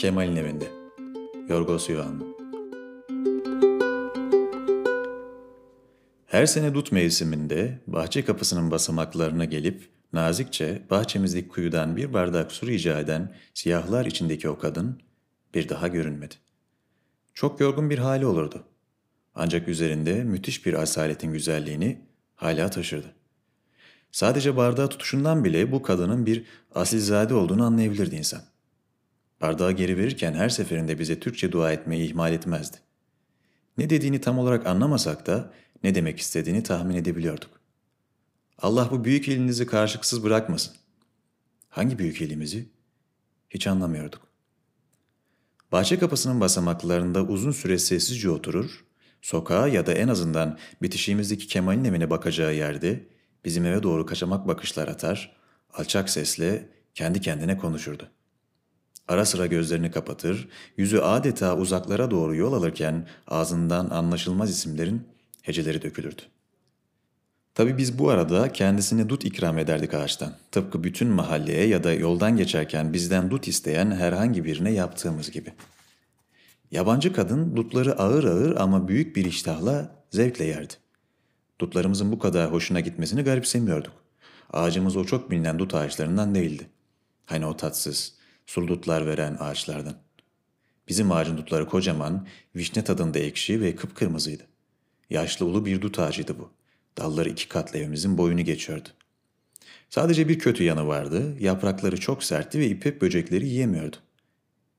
[0.00, 0.68] Kemal'in evinde.
[1.48, 2.36] Yorgos Yuvan
[6.26, 13.00] Her sene dut mevsiminde bahçe kapısının basamaklarına gelip nazikçe bahçemizdeki kuyudan bir bardak su rica
[13.00, 15.02] eden siyahlar içindeki o kadın
[15.54, 16.34] bir daha görünmedi.
[17.34, 18.64] Çok yorgun bir hali olurdu.
[19.34, 22.00] Ancak üzerinde müthiş bir asaletin güzelliğini
[22.34, 23.14] hala taşırdı.
[24.12, 28.49] Sadece bardağı tutuşundan bile bu kadının bir asilzade olduğunu anlayabilirdi insan.
[29.40, 32.76] Bardağı geri verirken her seferinde bize Türkçe dua etmeyi ihmal etmezdi.
[33.78, 35.52] Ne dediğini tam olarak anlamasak da
[35.84, 37.50] ne demek istediğini tahmin edebiliyorduk.
[38.58, 40.74] Allah bu büyük elinizi karşılıksız bırakmasın.
[41.68, 42.68] Hangi büyük elimizi?
[43.50, 44.30] Hiç anlamıyorduk.
[45.72, 48.84] Bahçe kapısının basamaklarında uzun süre sessizce oturur,
[49.22, 53.06] sokağa ya da en azından bitişiğimizdeki Kemal'in evine bakacağı yerde
[53.44, 55.36] bizim eve doğru kaçamak bakışlar atar,
[55.72, 58.10] alçak sesle kendi kendine konuşurdu.
[59.10, 65.02] Ara sıra gözlerini kapatır, yüzü adeta uzaklara doğru yol alırken ağzından anlaşılmaz isimlerin
[65.42, 66.22] heceleri dökülürdü.
[67.54, 70.32] Tabii biz bu arada kendisine dut ikram ederdik ağaçtan.
[70.52, 75.52] Tıpkı bütün mahalleye ya da yoldan geçerken bizden dut isteyen herhangi birine yaptığımız gibi.
[76.70, 80.74] Yabancı kadın dutları ağır ağır ama büyük bir iştahla zevkle yerdi.
[81.60, 83.92] Dutlarımızın bu kadar hoşuna gitmesini garipsemiyorduk.
[84.52, 86.66] Ağacımız o çok bilinen dut ağaçlarından değildi.
[87.26, 88.19] Hani o tatsız,
[88.50, 89.94] sulu dutlar veren ağaçlardan.
[90.88, 94.42] Bizim ağacın dutları kocaman, vişne tadında ekşi ve kıpkırmızıydı.
[95.10, 96.50] Yaşlı ulu bir dut ağacıydı bu.
[96.98, 98.88] Dalları iki katlı evimizin boyunu geçiyordu.
[99.90, 101.36] Sadece bir kötü yanı vardı.
[101.40, 103.96] Yaprakları çok sertti ve ipek böcekleri yiyemiyordu.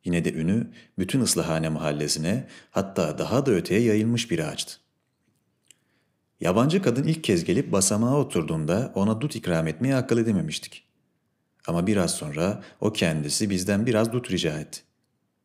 [0.05, 0.67] Yine de ünü
[0.99, 4.73] bütün ıslahane mahallesine hatta daha da öteye yayılmış bir ağaçtı.
[6.39, 10.90] Yabancı kadın ilk kez gelip basamağa oturduğunda ona dut ikram etmeye akıl edememiştik.
[11.67, 14.82] Ama biraz sonra o kendisi bizden biraz dut rica etti.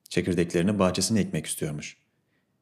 [0.09, 1.97] Çekirdeklerini bahçesine ekmek istiyormuş.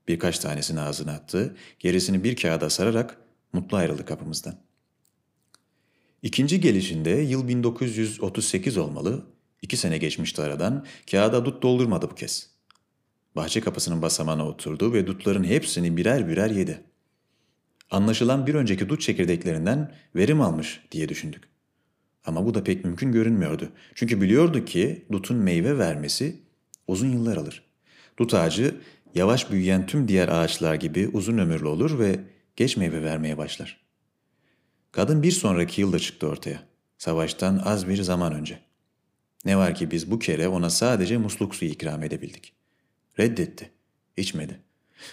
[0.09, 3.19] Birkaç tanesini ağzına attı, gerisini bir kağıda sararak
[3.53, 4.56] mutlu ayrıldı kapımızdan.
[6.22, 9.26] İkinci gelişinde yıl 1938 olmalı,
[9.62, 12.50] iki sene geçmişti aradan, kağıda dut doldurmadı bu kez.
[13.37, 16.84] Bahçe kapısının basamağına oturdu ve dutların hepsini birer birer yedi.
[17.91, 21.53] Anlaşılan bir önceki dut çekirdeklerinden verim almış diye düşündük.
[22.24, 23.68] Ama bu da pek mümkün görünmüyordu.
[23.94, 26.36] Çünkü biliyordu ki dutun meyve vermesi
[26.88, 27.62] uzun yıllar alır.
[28.18, 28.74] Dut ağacı
[29.14, 32.20] yavaş büyüyen tüm diğer ağaçlar gibi uzun ömürlü olur ve
[32.56, 33.80] geç meyve vermeye başlar.
[34.92, 36.62] Kadın bir sonraki yılda çıktı ortaya.
[36.98, 38.60] Savaştan az bir zaman önce.
[39.44, 42.52] Ne var ki biz bu kere ona sadece musluk suyu ikram edebildik.
[43.18, 43.70] Reddetti.
[44.16, 44.60] İçmedi.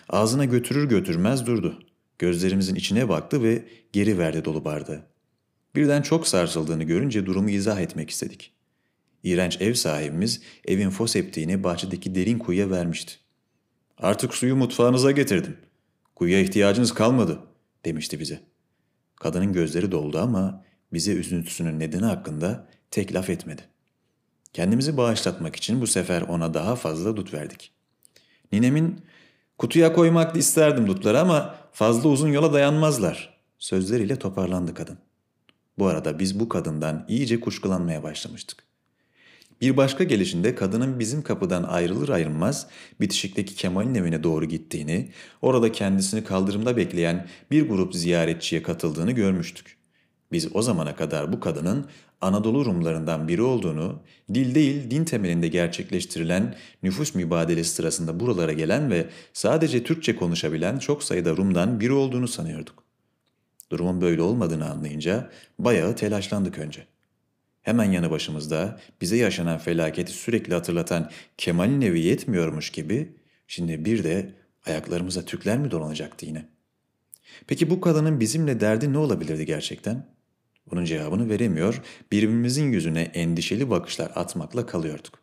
[0.09, 1.79] Ağzına götürür götürmez durdu.
[2.19, 5.10] Gözlerimizin içine baktı ve geri verdi dolu bardağı.
[5.75, 8.53] Birden çok sarsıldığını görünce durumu izah etmek istedik.
[9.23, 13.13] İğrenç ev sahibimiz evin foseptiğini bahçedeki derin kuyuya vermişti.
[13.97, 15.57] Artık suyu mutfağınıza getirdim.
[16.15, 17.39] Kuyuya ihtiyacınız kalmadı
[17.85, 18.39] demişti bize.
[19.15, 23.61] Kadının gözleri doldu ama bize üzüntüsünün nedeni hakkında tek laf etmedi.
[24.53, 27.71] Kendimizi bağışlatmak için bu sefer ona daha fazla dut verdik.
[28.51, 29.01] Ninemin
[29.57, 34.97] kutuya koymak isterdim dutları ama fazla uzun yola dayanmazlar sözleriyle toparlandı kadın.
[35.79, 38.63] Bu arada biz bu kadından iyice kuşkulanmaya başlamıştık.
[39.61, 42.67] Bir başka gelişinde kadının bizim kapıdan ayrılır ayrılmaz
[43.01, 45.09] bitişikteki Kemal'in evine doğru gittiğini,
[45.41, 49.77] orada kendisini kaldırımda bekleyen bir grup ziyaretçiye katıldığını görmüştük.
[50.31, 51.85] Biz o zamana kadar bu kadının
[52.21, 53.99] Anadolu Rumlarından biri olduğunu,
[54.33, 61.03] dil değil din temelinde gerçekleştirilen nüfus mübadelesi sırasında buralara gelen ve sadece Türkçe konuşabilen çok
[61.03, 62.80] sayıda Rum'dan biri olduğunu sanıyorduk.
[63.71, 66.87] Durumun böyle olmadığını anlayınca bayağı telaşlandık önce.
[67.61, 73.15] Hemen yanı başımızda bize yaşanan felaketi sürekli hatırlatan Kemal'in evi yetmiyormuş gibi
[73.47, 74.33] şimdi bir de
[74.65, 76.45] ayaklarımıza Türkler mi dolanacaktı yine?
[77.47, 80.05] Peki bu kadının bizimle derdi ne olabilirdi gerçekten?
[80.71, 81.81] Bunun cevabını veremiyor,
[82.11, 85.19] birbirimizin yüzüne endişeli bakışlar atmakla kalıyorduk.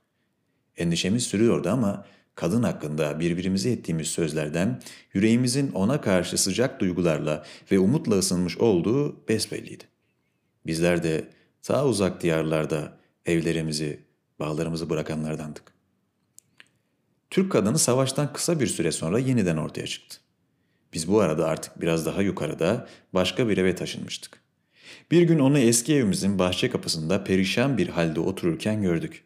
[0.76, 2.06] Endişemiz sürüyordu ama
[2.38, 4.80] kadın hakkında birbirimize ettiğimiz sözlerden
[5.14, 9.84] yüreğimizin ona karşı sıcak duygularla ve umutla ısınmış olduğu besbelliydi.
[10.66, 11.28] Bizler de
[11.62, 12.92] ta uzak diyarlarda
[13.26, 14.00] evlerimizi,
[14.38, 15.62] bağlarımızı bırakanlardandık.
[17.30, 20.18] Türk kadını savaştan kısa bir süre sonra yeniden ortaya çıktı.
[20.92, 24.40] Biz bu arada artık biraz daha yukarıda başka bir eve taşınmıştık.
[25.10, 29.24] Bir gün onu eski evimizin bahçe kapısında perişan bir halde otururken gördük.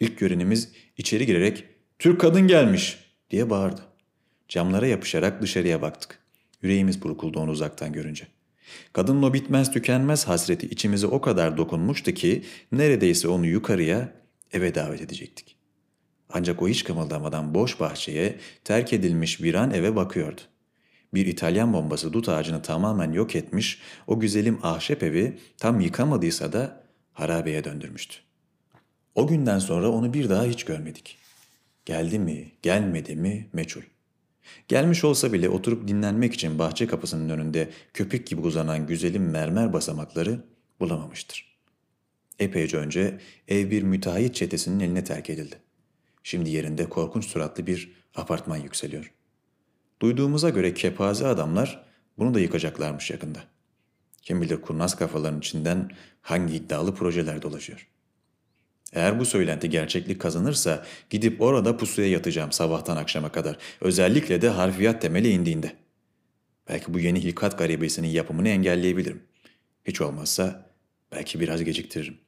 [0.00, 1.64] İlk görenimiz içeri girerek
[2.00, 2.98] ''Türk kadın gelmiş!''
[3.30, 3.80] diye bağırdı.
[4.48, 6.18] Camlara yapışarak dışarıya baktık.
[6.62, 8.26] Yüreğimiz burkuldu onu uzaktan görünce.
[8.92, 14.12] Kadının o bitmez tükenmez hasreti içimize o kadar dokunmuştu ki neredeyse onu yukarıya
[14.52, 15.56] eve davet edecektik.
[16.28, 20.40] Ancak o hiç kımıldamadan boş bahçeye, terk edilmiş bir an eve bakıyordu.
[21.14, 26.84] Bir İtalyan bombası dut ağacını tamamen yok etmiş, o güzelim ahşap evi tam yıkamadıysa da
[27.12, 28.16] harabeye döndürmüştü.
[29.14, 31.20] O günden sonra onu bir daha hiç görmedik.
[31.84, 33.82] Geldi mi, gelmedi mi meçhul.
[34.68, 40.44] Gelmiş olsa bile oturup dinlenmek için bahçe kapısının önünde köpük gibi uzanan güzelim mermer basamakları
[40.80, 41.56] bulamamıştır.
[42.38, 45.56] Epeyce önce ev bir müteahhit çetesinin eline terk edildi.
[46.22, 49.12] Şimdi yerinde korkunç suratlı bir apartman yükseliyor.
[50.02, 51.84] Duyduğumuza göre kepaze adamlar
[52.18, 53.38] bunu da yıkacaklarmış yakında.
[54.22, 55.90] Kim bilir kurnaz kafaların içinden
[56.22, 57.88] hangi iddialı projeler dolaşıyor.
[58.92, 63.56] Eğer bu söylenti gerçeklik kazanırsa gidip orada pusuya yatacağım sabahtan akşama kadar.
[63.80, 65.72] Özellikle de harfiyat temeli indiğinde.
[66.68, 69.22] Belki bu yeni hilkat garibesinin yapımını engelleyebilirim.
[69.84, 70.66] Hiç olmazsa
[71.12, 72.18] belki biraz geciktiririm.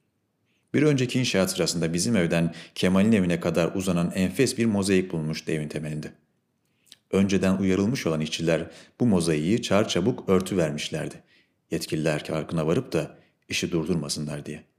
[0.73, 5.67] Bir önceki inşaat sırasında bizim evden Kemal'in evine kadar uzanan enfes bir mozaik bulunmuştu evin
[5.67, 6.11] temelinde.
[7.11, 11.15] Önceden uyarılmış olan işçiler bu mozaiği çar çabuk örtü vermişlerdi.
[11.71, 13.17] Yetkililer farkına varıp da
[13.49, 14.72] işi durdurmasınlar diye.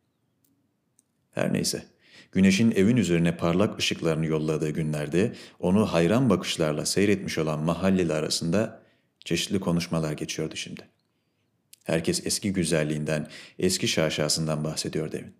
[1.34, 1.84] Her neyse,
[2.32, 8.82] güneşin evin üzerine parlak ışıklarını yolladığı günlerde onu hayran bakışlarla seyretmiş olan mahalleli arasında
[9.24, 10.88] çeşitli konuşmalar geçiyordu şimdi.
[11.84, 13.28] Herkes eski güzelliğinden,
[13.58, 15.34] eski şaşasından bahsediyordu evin.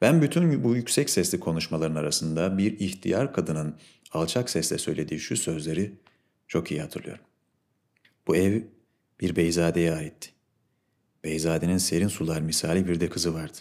[0.00, 3.76] Ben bütün bu yüksek sesli konuşmaların arasında bir ihtiyar kadının
[4.12, 5.92] alçak sesle söylediği şu sözleri
[6.48, 7.24] çok iyi hatırlıyorum.
[8.26, 8.62] Bu ev
[9.20, 10.30] bir Beyzade'ye aitti.
[11.24, 13.58] Beyzade'nin serin sular misali bir de kızı vardı.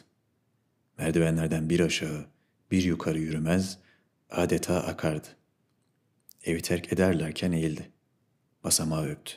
[1.04, 2.26] Merdivenlerden bir aşağı,
[2.72, 3.78] bir yukarı yürümez,
[4.30, 5.28] adeta akardı.
[6.44, 7.92] Evi terk ederlerken eğildi.
[8.64, 9.34] Basamağı öptü.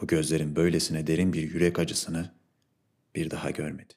[0.00, 2.34] Bu gözlerin böylesine derin bir yürek acısını
[3.14, 3.94] bir daha görmedi.